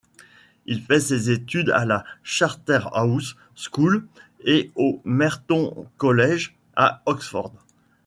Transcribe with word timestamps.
Il 0.65 0.81
fait 0.81 0.99
ses 0.99 1.29
études 1.29 1.69
à 1.69 1.85
la 1.85 2.03
Charterhouse 2.23 3.35
School 3.55 4.07
et 4.43 4.71
au 4.73 4.99
Merton 5.05 5.85
College, 5.97 6.55
à 6.75 7.03
Oxford. 7.05 7.53